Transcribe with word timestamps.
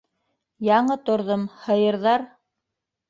Яңы 0.67 0.97
торҙом, 1.09 1.45
һыйырҙар... 1.67 2.29